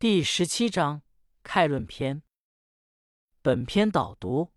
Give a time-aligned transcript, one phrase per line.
[0.00, 1.02] 第十七章
[1.42, 2.22] 概论篇。
[3.42, 4.50] 本篇导读：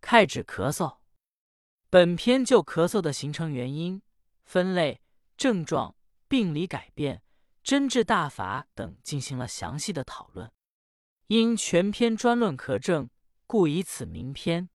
[0.00, 1.00] 概指咳嗽。
[1.90, 4.00] 本篇就咳嗽的形成原因、
[4.46, 5.02] 分类、
[5.36, 5.94] 症状、
[6.28, 7.22] 病理改变、
[7.62, 10.50] 针治大法等进行了详细的讨论。
[11.26, 13.10] 因全篇专论咳症，
[13.46, 14.70] 故以此名篇。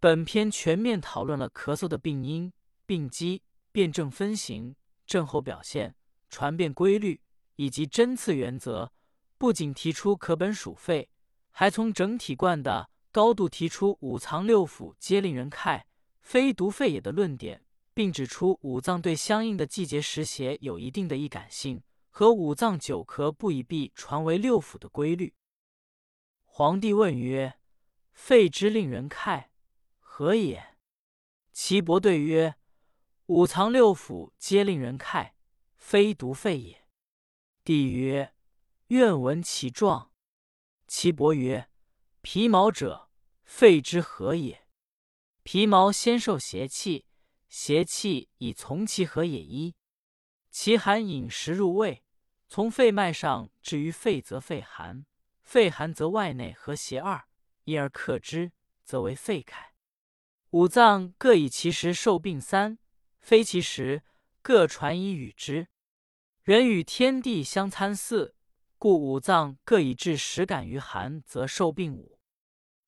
[0.00, 2.50] 本篇全面讨论了咳嗽的病因、
[2.86, 4.74] 病机、辨证分型、
[5.04, 5.94] 症候表现、
[6.30, 7.20] 传变规律。
[7.58, 8.92] 以及针刺原则，
[9.36, 11.10] 不仅提出可本属肺，
[11.50, 15.82] 还从整体贯的高度提出五脏六腑皆令人慨，
[16.20, 25.34] 非独肺也的论点，并指出五脏对相应的季节时邪有一定的易感性，和五脏九咳不已必传为六腑的规律。
[26.44, 27.58] 皇帝问曰
[28.14, 29.46] ：“肺之令人慨，
[29.98, 30.76] 何也？”
[31.52, 32.54] 岐伯对曰
[33.26, 35.32] ：“五脏六腑皆令人慨，
[35.76, 36.77] 非独肺也。”
[37.68, 38.32] 帝曰
[38.88, 40.10] ：“愿闻其状。”
[40.88, 41.68] 岐伯曰
[42.22, 43.10] ：“皮毛者，
[43.44, 44.66] 肺之何也？
[45.42, 47.04] 皮毛先受邪气，
[47.50, 49.74] 邪气以从其何也一。
[50.50, 52.02] 其寒饮食入胃，
[52.48, 55.04] 从肺脉上至于肺，则肺寒；
[55.42, 57.28] 肺寒则外内和邪二，
[57.64, 59.74] 因而克之，则为肺开。
[60.52, 62.78] 五脏各以其时受病三，
[63.18, 64.04] 非其时，
[64.40, 65.68] 各传以与之。”
[66.48, 68.34] 人与天地相参似，
[68.78, 72.18] 故五脏各以至实感于寒，则受病五。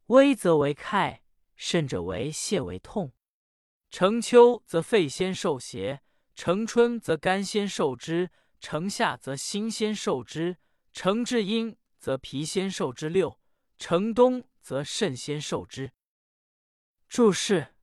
[0.06, 1.20] 微则为慨，
[1.56, 3.12] 甚者为泻为痛。
[3.90, 6.00] 成秋则肺先受邪，
[6.34, 10.56] 成春则肝先受之，成夏则心先受之，
[10.94, 13.38] 成至阴则脾先受之六，
[13.76, 15.92] 成冬则肾先受之。
[17.06, 17.74] 注释：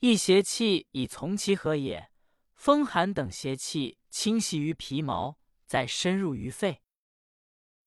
[0.00, 2.10] 一邪气以从其何也？
[2.56, 3.98] 风寒等邪气。
[4.18, 6.80] 侵袭于皮毛，再深入于肺。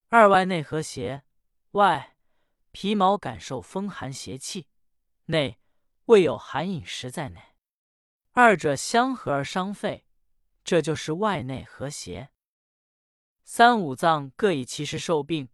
[0.10, 1.24] 二外内和邪，
[1.72, 2.18] 外
[2.72, 4.68] 皮毛感受风寒邪气，
[5.26, 5.60] 内
[6.06, 7.56] 未有寒饮食在内，
[8.34, 10.06] 二者相合而伤肺，
[10.64, 12.30] 这就是外内和邪。
[13.44, 15.50] 三五脏各以其时受病，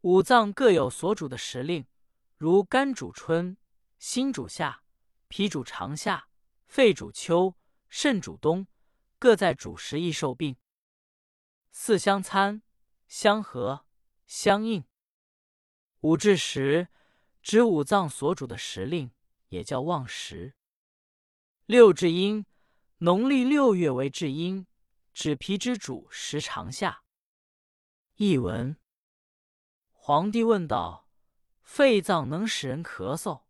[0.00, 1.86] 五脏各有所主的时令，
[2.38, 3.58] 如肝主春，
[3.98, 4.82] 心主夏，
[5.28, 6.28] 脾主长夏，
[6.66, 7.54] 肺主秋，
[7.90, 8.66] 肾主冬。
[9.24, 10.58] 各在主食易受病，
[11.70, 12.60] 四相参、
[13.08, 13.86] 相合、
[14.26, 14.84] 相应。
[16.00, 16.88] 五至时
[17.40, 19.10] 指五脏所主的时令，
[19.48, 20.54] 也叫旺时。
[21.64, 22.44] 六至阴，
[22.98, 24.66] 农历六月为至阴，
[25.14, 27.02] 指脾之主时长夏。
[28.16, 28.76] 译文：
[29.90, 31.08] 皇帝问道
[31.64, 33.44] ：“肺脏能使人咳嗽，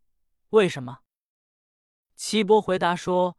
[0.51, 1.01] 为什么？”
[2.15, 3.37] 岐伯回答说：“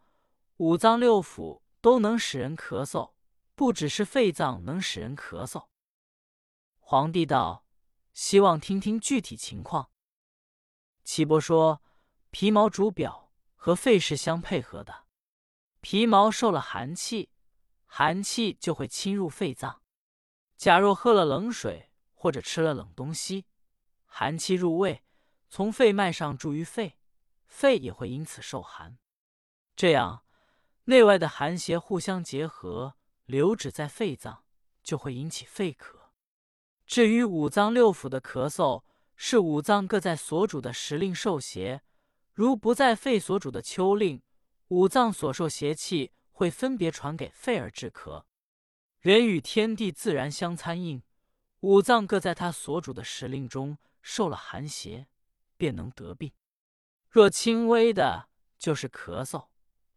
[0.59, 3.13] 五脏六腑。”都能使人咳嗽，
[3.55, 5.69] 不只是肺脏能使人咳嗽。
[6.81, 7.65] 皇帝道
[8.13, 9.93] ：“希望听听具体情况。”
[11.07, 11.81] 岐伯说
[12.33, 15.07] ：“皮毛主表，和肺是相配合的。
[15.81, 17.31] 皮毛受了寒气，
[17.85, 19.81] 寒气就会侵入肺脏。
[20.57, 23.47] 假若喝了冷水或者吃了冷东西，
[24.07, 25.05] 寒气入胃，
[25.49, 26.99] 从肺脉上注于肺，
[27.47, 28.99] 肺也会因此受寒。
[29.77, 30.25] 这样。”
[30.89, 34.45] 内外的寒邪互相结合，留止在肺脏，
[34.85, 35.97] 就会引起肺咳。
[36.87, 38.85] 至于五脏六腑的咳嗽，
[39.17, 41.83] 是五脏各在所主的时令受邪。
[42.33, 44.23] 如不在肺所主的秋令，
[44.69, 48.23] 五脏所受邪气会分别传给肺而致咳。
[49.01, 51.03] 人与天地自然相参应，
[51.61, 55.09] 五脏各在他所主的时令中受了寒邪，
[55.57, 56.31] 便能得病。
[57.11, 59.47] 若轻微的，就是咳嗽。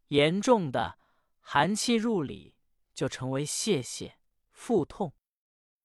[0.09, 0.99] 严重的
[1.39, 2.55] 寒气入里，
[2.93, 4.13] 就成为泄泻、
[4.51, 5.13] 腹痛。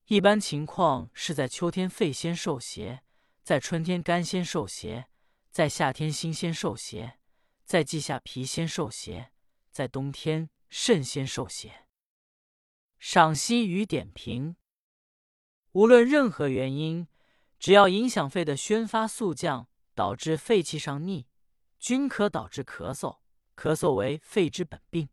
[0.06, 3.02] 一般情况是在秋天肺先受邪，
[3.42, 5.08] 在春天肝先受邪，
[5.50, 7.18] 在夏天心先受邪，
[7.64, 9.32] 在季夏脾先受邪，
[9.70, 11.86] 在冬天肾先受邪。
[12.98, 14.56] 赏析与点评：
[15.72, 17.08] 无论任何原因，
[17.58, 21.26] 只要影响肺的宣发速降，导致肺气上逆，
[21.78, 23.18] 均可导致咳嗽。
[23.56, 25.08] 咳嗽为肺之本病，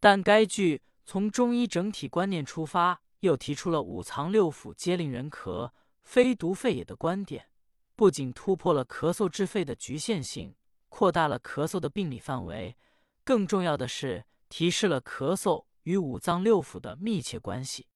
[0.00, 5.72] 但该句从中医整体观念出发，又提出了五脏六腑皆令人咳，
[6.02, 7.48] 非独肺也的观点，
[7.94, 10.54] 不仅突破了咳嗽治肺的局限性，
[10.88, 12.76] 扩大了咳嗽的病理范围，
[13.24, 17.86] 更重要的是提示了咳嗽与五脏六腑的密切关系。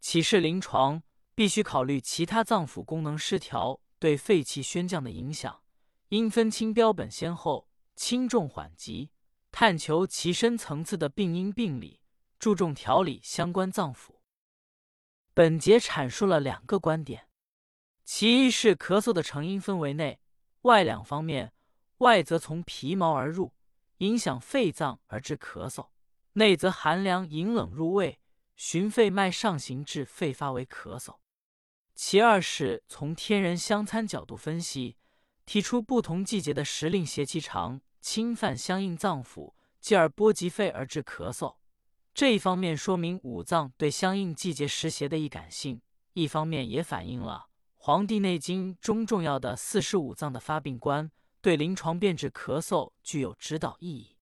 [0.00, 1.02] 启示临床
[1.34, 5.62] 必须考虑其他脏腑功能失调对肺气宣降的影响，
[6.10, 7.68] 应分清标本先后。
[7.94, 9.10] 轻重缓急，
[9.50, 12.00] 探求其深层次的病因病理，
[12.38, 14.16] 注重调理相关脏腑。
[15.32, 17.28] 本节阐述了两个观点，
[18.04, 20.20] 其一是咳嗽的成因分为内
[20.62, 21.52] 外两方面，
[21.98, 23.52] 外则从皮毛而入，
[23.98, 25.88] 影响肺脏而致咳嗽；
[26.34, 28.20] 内则寒凉引冷入胃，
[28.56, 31.16] 循肺脉上行至肺发为咳嗽。
[31.94, 34.96] 其二是从天人相参角度分析，
[35.46, 41.56] 提出不同季节的时令邪气长，侵犯相应脏腑，继而波及肺而致咳嗽。
[42.14, 45.82] 这一方面说明五脏对相应季节时邪的易感性，
[46.12, 51.10] 一方面也反映了《黄帝内经》中重要的四十五脏的发病观，
[51.40, 54.16] 对临床辨治咳嗽具有指导意义。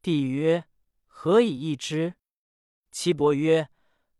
[0.00, 0.64] 帝曰：
[1.06, 2.14] 何以易之？
[2.92, 3.68] 岐伯曰：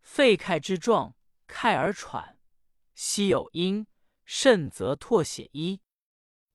[0.03, 1.15] 肺开之状，
[1.47, 2.39] 开而喘，
[2.95, 3.87] 息有阴；
[4.25, 5.79] 肾则唾血衣；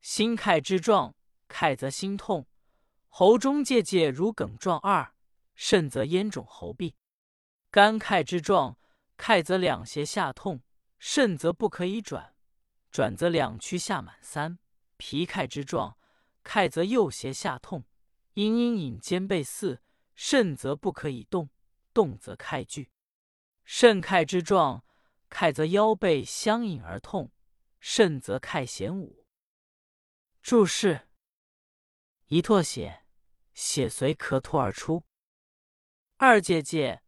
[0.01, 1.15] 心开之状，
[1.47, 2.45] 开则心痛；
[3.07, 5.13] 喉中结结如梗状二。
[5.53, 6.95] 肾则咽肿喉痹，
[7.69, 8.79] 肝开之状，
[9.15, 10.61] 开则两胁下痛；
[10.97, 12.35] 肾则不可以转，
[12.89, 14.57] 转则两曲下满三。
[14.97, 15.97] 脾开之状，
[16.43, 17.83] 开则右胁下痛；
[18.33, 19.83] 阴阴引肩背四，
[20.15, 21.49] 肾则不可以动，
[21.93, 22.89] 动则开聚。
[23.63, 24.83] 肾开之状，
[25.29, 27.27] 开则腰背相引而痛；
[27.79, 29.20] 肾则开弦五。
[30.41, 31.07] 注释：
[32.25, 33.05] 一唾血，
[33.53, 35.03] 血随咳吐而出。
[36.17, 37.03] 二结节，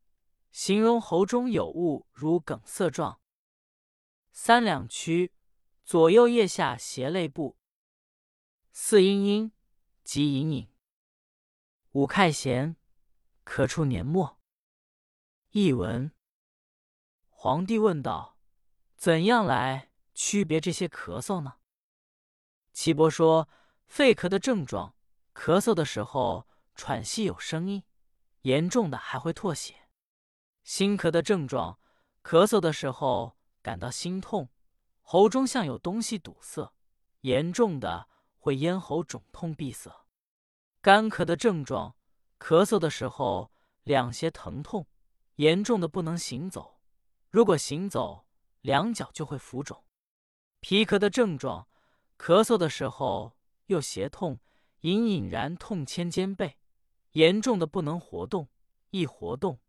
[0.52, 3.20] 形容喉中有物如梗塞状。
[4.32, 5.34] 三两曲，
[5.84, 7.58] 左右腋下斜肋部。
[8.72, 9.52] 四阴阴，
[10.04, 10.72] 即隐隐。
[11.94, 12.76] 五太弦，
[13.44, 14.40] 咳出年末。
[15.50, 16.12] 译文：
[17.30, 18.38] 皇帝问道
[18.96, 21.58] ：“怎样来区别这些咳嗽呢？”
[22.74, 23.48] 岐伯说
[23.88, 24.96] ：“肺咳的症状，
[25.34, 27.84] 咳嗽的时候喘息有声音。”
[28.42, 29.88] 严重的还会吐血，
[30.64, 31.80] 心咳的症状，
[32.24, 34.50] 咳嗽的时候感到心痛，
[35.02, 36.74] 喉中像有东西堵塞，
[37.22, 39.90] 严重的会咽喉肿痛闭塞。
[40.82, 41.96] 干咳的症状，
[42.38, 43.50] 咳嗽的时候
[43.84, 44.88] 两胁疼痛，
[45.36, 46.82] 严重的不能行走，
[47.30, 48.26] 如果行走，
[48.60, 49.86] 两脚就会浮肿。
[50.60, 51.70] 皮咳的症状，
[52.18, 53.38] 咳嗽的时候
[53.68, 54.40] 又胁痛，
[54.82, 56.58] 隐隐然痛牵肩背。
[57.12, 58.50] 严重的不能活动，
[58.90, 59.60] 一活动，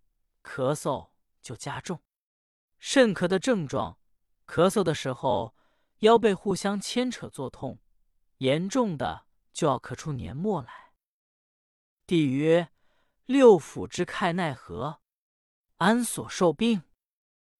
[0.43, 1.11] 咳嗽
[1.43, 2.01] 就加重。
[2.79, 3.99] 肾咳的症状，
[4.47, 5.55] 咳嗽的时候
[5.99, 7.79] 腰背互相牵扯作痛，
[8.39, 10.93] 严重的就要咳出黏沫来。
[12.07, 12.71] 帝曰：
[13.27, 15.01] 六腑之开奈何？
[15.77, 16.85] 安所受病？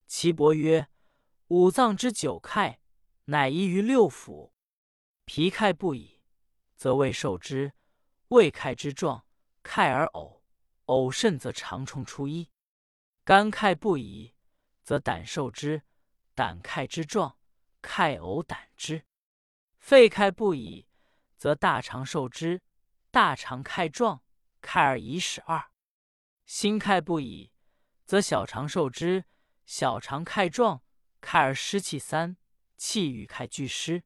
[0.07, 0.89] 岐伯曰：
[1.49, 2.81] 五脏之九开，
[3.27, 4.54] 乃依于六腑。
[5.25, 6.21] 脾开不已，
[6.77, 7.73] 则胃受之；
[8.29, 9.25] 胃开之状。
[9.65, 10.43] 开而呕，
[10.87, 12.51] 呕甚则长虫出一；
[13.25, 14.35] 肝开不已，
[14.83, 15.81] 则胆受之；
[16.35, 17.39] 胆开之状，
[17.81, 19.05] 开呕胆汁；
[19.79, 20.87] 肺开不已，
[21.39, 22.61] 则大肠受之；
[23.11, 24.23] 大肠开状，
[24.61, 25.71] 开而遗屎二；
[26.45, 27.51] 心开不已，
[28.05, 29.25] 则小肠受之；
[29.65, 30.83] 小肠开状，
[31.23, 32.37] 开而湿气三，
[32.77, 34.03] 气与开俱湿；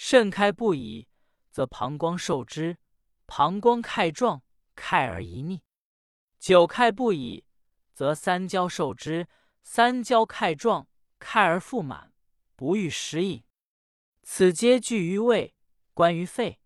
[0.00, 1.08] 肾开不已，
[1.50, 2.76] 则膀胱受之；
[3.26, 4.44] 膀胱开状。
[4.76, 5.60] 开而遗逆，
[6.38, 7.44] 久开不已，
[7.92, 9.26] 则三焦受之；
[9.64, 10.86] 三焦开状，
[11.18, 12.14] 开而腹满，
[12.54, 13.42] 不欲食饮。
[14.22, 15.56] 此皆聚于胃，
[15.94, 16.60] 关于肺，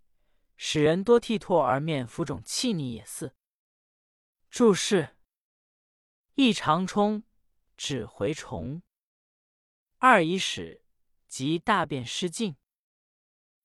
[0.58, 3.02] 使人多涕唾而面浮肿气逆也。
[3.02, 3.34] 似
[4.50, 5.16] 注释：
[6.34, 7.22] 一长冲，
[7.78, 8.82] 指蛔虫；
[9.96, 10.84] 二遗屎，
[11.26, 12.56] 即大便失禁；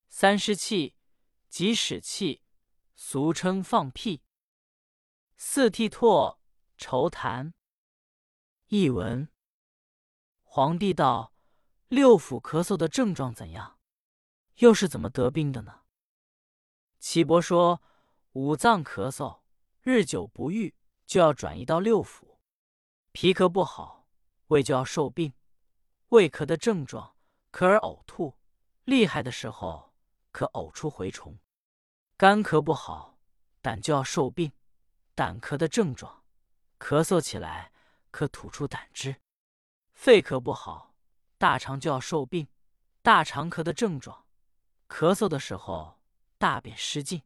[0.10, 0.96] 三湿气，
[1.50, 2.42] 即屎气，
[2.96, 4.24] 俗称放屁。
[5.36, 6.38] 四涕唾，
[6.78, 7.54] 愁痰。
[8.68, 9.30] 译文：
[10.44, 11.34] 皇帝道
[11.88, 13.80] ：“六腑咳嗽的症状怎样？
[14.56, 15.82] 又是怎么得病的呢？”
[17.00, 17.82] 岐伯说
[18.34, 19.42] ：“五脏咳嗽，
[19.82, 22.40] 日久不愈，就要转移到六腑。
[23.12, 24.08] 脾咳不好，
[24.48, 25.34] 胃就要受病。
[26.10, 27.16] 胃咳的症状，
[27.52, 28.36] 咳而呕吐，
[28.84, 29.87] 厉害的时候
[30.38, 31.40] 可呕出蛔虫。
[32.16, 33.18] 干咳不好，
[33.60, 34.52] 胆就要受病。”
[35.16, 36.24] 胆咳的症状，
[36.78, 37.72] 咳嗽起来
[38.12, 39.16] 可吐出胆汁；
[39.96, 40.94] 肺咳不好，
[41.40, 42.50] 大肠就要受病。
[43.02, 44.28] 大肠咳的症状，
[44.88, 46.00] 咳嗽的时候
[46.38, 47.22] 大便失禁；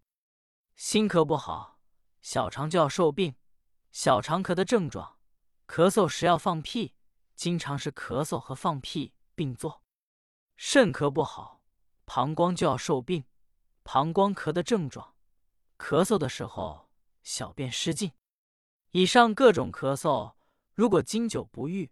[0.77, 1.81] 心咳不好，
[2.21, 3.35] 小肠就要受病。
[3.91, 5.19] 小肠咳的症状，
[5.67, 6.95] 咳嗽时要放屁，
[7.35, 9.83] 经常是咳嗽和放屁并作。
[10.55, 11.60] 肾咳不好，
[12.13, 13.23] 膀胱就要受病。
[13.83, 15.15] 膀胱咳的症状，
[15.77, 16.89] 咳嗽的时候。
[17.23, 18.11] 小便失禁，
[18.89, 20.33] 以上各种咳嗽，
[20.73, 21.89] 如果经久不愈，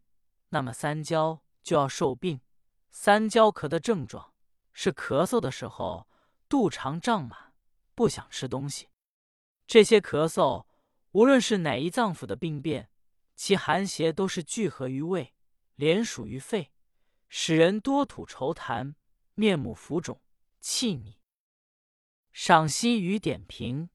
[0.49, 2.41] 那么三焦就要受病。
[2.89, 4.33] 三焦咳的症状
[4.73, 6.09] 是咳嗽的时候
[6.49, 7.53] 肚肠胀满，
[7.93, 8.89] 不想吃东西。
[9.67, 10.65] 这些咳嗽
[11.11, 12.89] 无论是哪一脏腑的病变，
[13.35, 15.35] 其寒邪都是聚合于胃，
[15.75, 16.73] 连属于肺，
[17.29, 18.95] 使人多吐稠痰，
[19.39, 20.19] 面目浮肿，
[20.59, 21.21] 气逆。
[22.33, 23.89] 赏析与点评：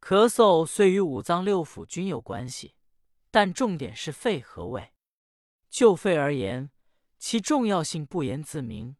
[0.00, 2.74] 咳嗽虽与五脏六腑均有关系，
[3.30, 4.92] 但重点是肺和胃。
[5.70, 6.72] 就肺而言，
[7.16, 8.96] 其重要性不言自明。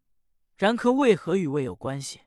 [0.57, 2.21] 然可为何与胃有关系？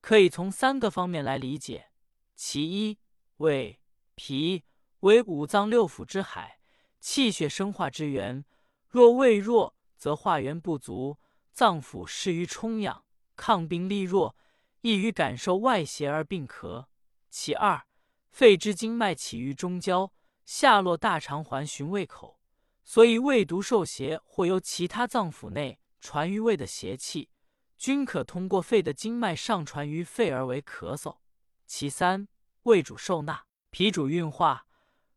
[0.00, 1.90] 可以从三个方面来理解：
[2.36, 3.00] 其一，
[3.38, 3.80] 胃、
[4.14, 4.62] 脾
[5.00, 6.60] 为五脏六腑之海，
[7.00, 8.44] 气血生化之源。
[8.86, 11.18] 若胃弱，则化源不足，
[11.52, 13.04] 脏腑失于充养，
[13.36, 14.36] 抗病力弱，
[14.80, 16.86] 易于感受外邪而病咳。
[17.28, 17.84] 其二，
[18.30, 20.12] 肺之经脉起于中焦，
[20.44, 22.40] 下落大肠环循胃口。
[22.84, 27.30] 所以，胃毒受邪或由其他脏腑内传于胃的邪气，
[27.78, 31.18] 均可通过肺的经脉上传于肺而为咳嗽。
[31.66, 32.26] 其三，
[32.64, 34.66] 胃主受纳，脾主运化。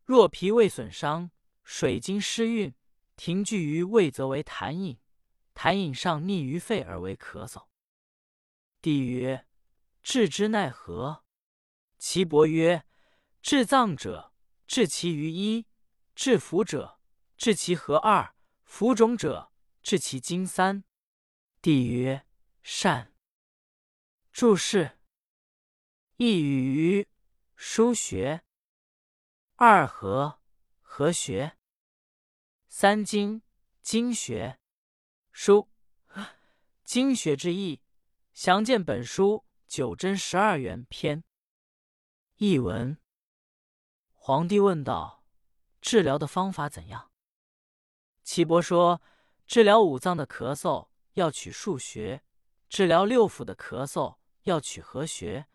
[0.04, 1.32] 若脾胃损伤，
[1.64, 2.76] 水经失运，
[3.16, 5.00] 停聚于胃，则为痰饮。
[5.54, 7.68] 痰饮上逆于肺而为咳嗽。
[8.82, 9.48] 帝曰：
[10.02, 11.24] 治之奈何？
[11.98, 12.86] 岐伯曰：
[13.42, 14.34] 治脏者，
[14.68, 15.66] 治其于一；
[16.16, 17.00] 治腑者。
[17.36, 20.84] 治其合二，浮肿者治其经三。
[21.62, 22.26] 帝曰：
[22.62, 23.14] 善。
[24.32, 25.00] 注释：
[26.18, 27.08] 一语于
[27.58, 28.44] 腧穴，
[29.56, 30.40] 二合
[30.82, 31.58] 合学，
[32.68, 33.42] 三经
[33.82, 34.60] 经学。
[35.36, 35.68] 书
[36.84, 37.82] 经穴之意，
[38.34, 41.24] 详见本书九针十二元篇。
[42.36, 43.00] 译文：
[44.14, 45.26] 皇帝问道：
[45.82, 47.12] 治疗的方法怎样？
[48.24, 49.02] 岐伯说
[49.48, 52.24] ：“治疗五脏的咳嗽要取数穴，
[52.70, 55.48] 治疗六腑的咳嗽要取合穴，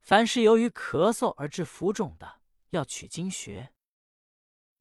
[0.00, 2.40] 凡是由于咳嗽而致浮肿的，
[2.70, 3.70] 要取经穴。”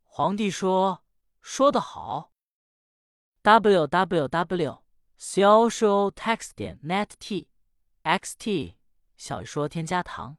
[0.02, 1.04] 皇帝说
[1.42, 2.32] ：“说得好。”
[3.46, 4.82] W w w
[5.20, 7.48] social text 点 net t
[8.02, 8.76] x t
[9.18, 10.38] 小说添加糖。